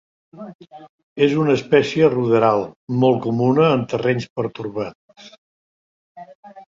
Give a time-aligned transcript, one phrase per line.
[1.25, 2.65] És una espècie ruderal,
[3.03, 5.29] molt comuna en terrenys pertorbats.